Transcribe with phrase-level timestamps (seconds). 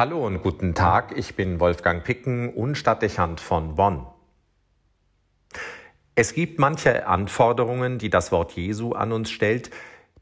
[0.00, 4.06] Hallo und guten Tag, ich bin Wolfgang Picken und Stadtdechant von Bonn.
[6.14, 9.70] Es gibt manche Anforderungen, die das Wort Jesu an uns stellt,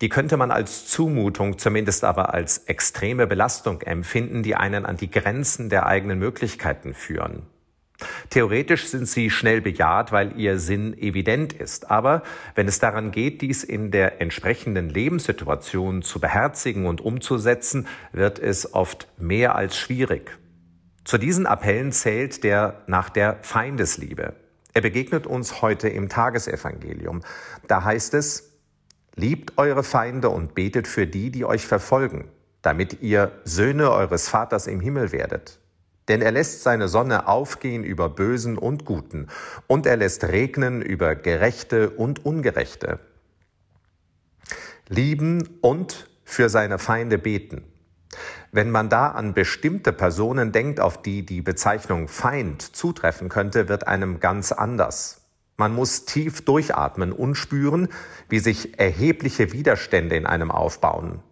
[0.00, 5.10] die könnte man als Zumutung, zumindest aber als extreme Belastung empfinden, die einen an die
[5.10, 7.42] Grenzen der eigenen Möglichkeiten führen.
[8.30, 11.90] Theoretisch sind sie schnell bejaht, weil ihr Sinn evident ist.
[11.90, 12.22] Aber
[12.54, 18.74] wenn es daran geht, dies in der entsprechenden Lebenssituation zu beherzigen und umzusetzen, wird es
[18.74, 20.38] oft mehr als schwierig.
[21.04, 24.34] Zu diesen Appellen zählt der nach der Feindesliebe.
[24.74, 27.22] Er begegnet uns heute im Tagesevangelium.
[27.68, 28.56] Da heißt es,
[29.18, 32.28] Liebt eure Feinde und betet für die, die euch verfolgen,
[32.60, 35.58] damit ihr Söhne eures Vaters im Himmel werdet.
[36.08, 39.28] Denn er lässt seine Sonne aufgehen über Bösen und Guten,
[39.66, 43.00] und er lässt regnen über Gerechte und Ungerechte.
[44.88, 47.64] Lieben und für seine Feinde beten.
[48.52, 53.86] Wenn man da an bestimmte Personen denkt, auf die die Bezeichnung Feind zutreffen könnte, wird
[53.86, 55.22] einem ganz anders.
[55.56, 57.88] Man muss tief durchatmen und spüren,
[58.28, 61.22] wie sich erhebliche Widerstände in einem aufbauen.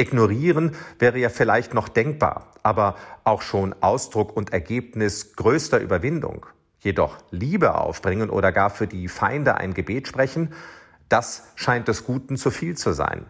[0.00, 6.46] Ignorieren wäre ja vielleicht noch denkbar, aber auch schon Ausdruck und Ergebnis größter Überwindung.
[6.78, 10.54] Jedoch Liebe aufbringen oder gar für die Feinde ein Gebet sprechen,
[11.10, 13.26] das scheint des Guten zu viel zu sein.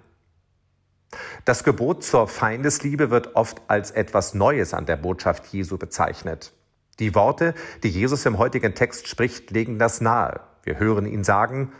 [1.44, 6.52] Das Gebot zur Feindesliebe wird oft als etwas Neues an der Botschaft Jesu bezeichnet.
[7.00, 10.38] Die Worte, die Jesus im heutigen Text spricht, legen das nahe.
[10.62, 11.72] Wir hören ihn sagen,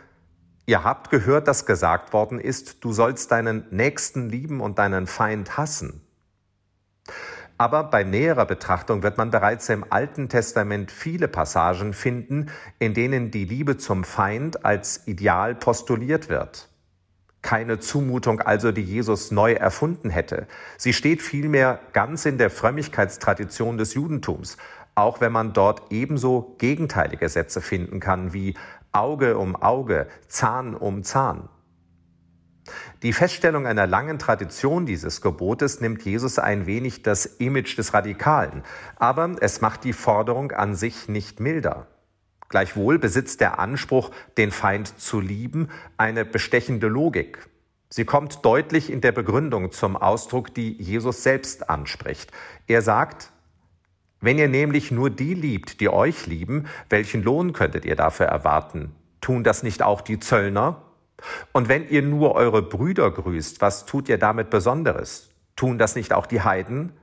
[0.65, 5.57] Ihr habt gehört, dass gesagt worden ist, du sollst deinen Nächsten lieben und deinen Feind
[5.57, 6.01] hassen.
[7.57, 12.47] Aber bei näherer Betrachtung wird man bereits im Alten Testament viele Passagen finden,
[12.79, 16.69] in denen die Liebe zum Feind als Ideal postuliert wird.
[17.43, 20.47] Keine Zumutung also, die Jesus neu erfunden hätte.
[20.77, 24.57] Sie steht vielmehr ganz in der Frömmigkeitstradition des Judentums,
[24.95, 28.55] auch wenn man dort ebenso gegenteilige Sätze finden kann wie
[28.91, 31.49] Auge um Auge, Zahn um Zahn.
[33.01, 38.63] Die Feststellung einer langen Tradition dieses Gebotes nimmt Jesus ein wenig das Image des Radikalen,
[38.97, 41.87] aber es macht die Forderung an sich nicht milder.
[42.49, 47.47] Gleichwohl besitzt der Anspruch, den Feind zu lieben, eine bestechende Logik.
[47.89, 52.31] Sie kommt deutlich in der Begründung zum Ausdruck, die Jesus selbst anspricht.
[52.67, 53.31] Er sagt,
[54.21, 58.95] wenn ihr nämlich nur die liebt, die euch lieben, welchen Lohn könntet ihr dafür erwarten?
[59.19, 60.83] Tun das nicht auch die Zöllner?
[61.51, 65.29] Und wenn ihr nur eure Brüder grüßt, was tut ihr damit Besonderes?
[65.55, 66.93] Tun das nicht auch die Heiden?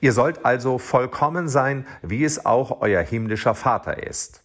[0.00, 4.42] Ihr sollt also vollkommen sein, wie es auch euer himmlischer Vater ist.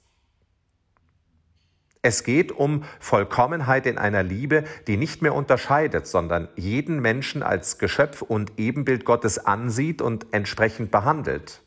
[2.02, 7.78] Es geht um Vollkommenheit in einer Liebe, die nicht mehr unterscheidet, sondern jeden Menschen als
[7.78, 11.62] Geschöpf und Ebenbild Gottes ansieht und entsprechend behandelt.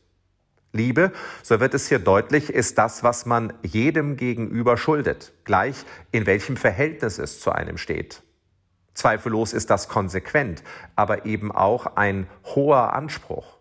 [0.77, 6.27] Liebe, so wird es hier deutlich, ist das, was man jedem gegenüber schuldet, gleich in
[6.27, 8.23] welchem Verhältnis es zu einem steht.
[8.95, 10.63] Zweifellos ist das konsequent,
[10.95, 13.59] aber eben auch ein hoher Anspruch.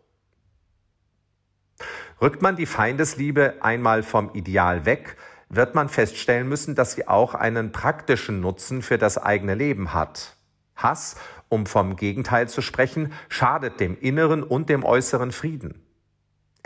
[2.21, 5.17] Rückt man die Feindesliebe einmal vom Ideal weg,
[5.49, 10.35] wird man feststellen müssen, dass sie auch einen praktischen Nutzen für das eigene Leben hat.
[10.75, 11.15] Hass,
[11.49, 15.84] um vom Gegenteil zu sprechen, schadet dem inneren und dem äußeren Frieden.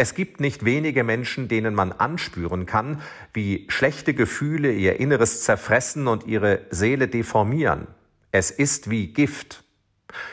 [0.02, 3.02] Es gibt nicht wenige Menschen, denen man anspüren kann,
[3.34, 7.86] wie schlechte Gefühle ihr Inneres zerfressen und ihre Seele deformieren.
[8.32, 9.66] Es ist wie Gift.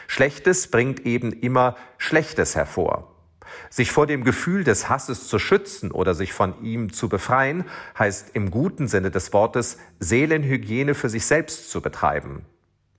[0.06, 3.16] Schlechtes bringt eben immer Schlechtes hervor.
[3.68, 7.64] Sich vor dem Gefühl des Hasses zu schützen oder sich von ihm zu befreien,
[7.98, 12.46] heißt im guten Sinne des Wortes Seelenhygiene für sich selbst zu betreiben.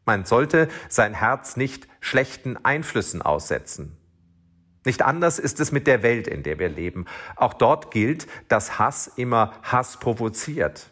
[0.05, 3.95] Man sollte sein Herz nicht schlechten Einflüssen aussetzen.
[4.87, 7.07] Nicht anders ist es mit der Welt, in der wir leben.
[7.35, 10.91] Auch dort gilt, dass Hass immer Hass provoziert.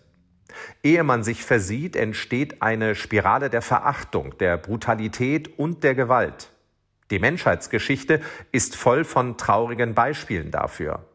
[0.83, 6.49] Ehe man sich versieht, entsteht eine Spirale der Verachtung, der Brutalität und der Gewalt.
[7.09, 8.19] Die Menschheitsgeschichte
[8.51, 11.05] ist voll von traurigen Beispielen dafür.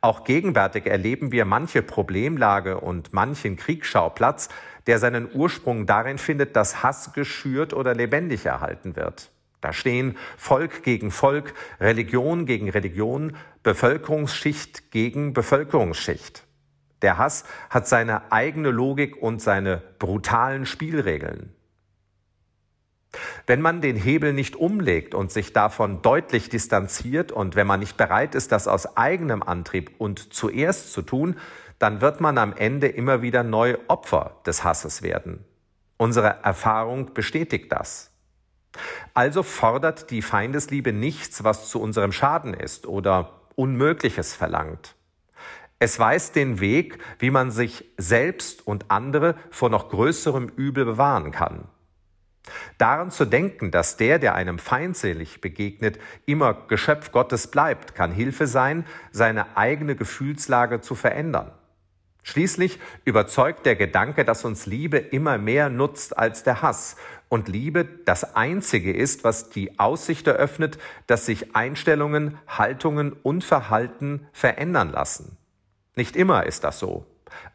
[0.00, 4.48] Auch gegenwärtig erleben wir manche Problemlage und manchen Kriegsschauplatz,
[4.86, 9.30] der seinen Ursprung darin findet, dass Hass geschürt oder lebendig erhalten wird.
[9.62, 16.44] Da stehen Volk gegen Volk, Religion gegen Religion, Bevölkerungsschicht gegen Bevölkerungsschicht.
[17.00, 21.54] Der Hass hat seine eigene Logik und seine brutalen Spielregeln.
[23.46, 27.96] Wenn man den Hebel nicht umlegt und sich davon deutlich distanziert und wenn man nicht
[27.96, 31.36] bereit ist, das aus eigenem Antrieb und zuerst zu tun,
[31.78, 35.44] dann wird man am Ende immer wieder neu Opfer des Hasses werden.
[35.98, 38.11] Unsere Erfahrung bestätigt das.
[39.14, 44.94] Also fordert die Feindesliebe nichts, was zu unserem Schaden ist oder Unmögliches verlangt.
[45.78, 51.32] Es weist den Weg, wie man sich selbst und andere vor noch größerem Übel bewahren
[51.32, 51.68] kann.
[52.78, 58.46] Daran zu denken, dass der, der einem feindselig begegnet, immer Geschöpf Gottes bleibt, kann Hilfe
[58.46, 61.52] sein, seine eigene Gefühlslage zu verändern.
[62.22, 66.96] Schließlich überzeugt der Gedanke, dass uns Liebe immer mehr nutzt als der Hass
[67.28, 74.26] und Liebe das Einzige ist, was die Aussicht eröffnet, dass sich Einstellungen, Haltungen und Verhalten
[74.32, 75.36] verändern lassen.
[75.96, 77.06] Nicht immer ist das so,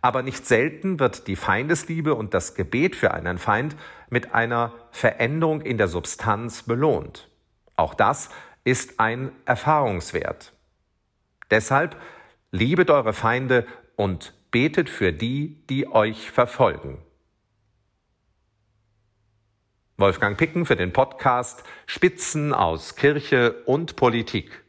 [0.02, 3.76] aber nicht selten wird die Feindesliebe und das Gebet für einen Feind
[4.10, 7.30] mit einer Veränderung in der Substanz belohnt.
[7.76, 8.30] Auch das
[8.64, 10.54] ist ein Erfahrungswert.
[11.52, 11.96] Deshalb
[12.52, 13.66] liebet eure Feinde
[13.96, 16.98] und betet für die, die euch verfolgen.
[19.98, 24.64] Wolfgang Picken für den Podcast Spitzen aus Kirche und Politik.